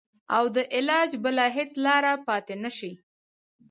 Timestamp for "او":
0.35-0.43